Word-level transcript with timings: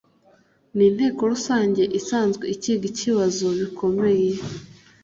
n 0.75 0.77
Inteko 0.87 1.21
Rusange 1.31 1.83
isanzwe 1.99 2.43
ikiga 2.53 2.85
ibibazo 2.89 3.47
bikomeye 3.59 4.29